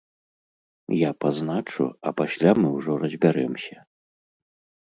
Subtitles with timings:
[0.99, 3.77] Я пазначу, а пасля мы ўжо разбярэмся.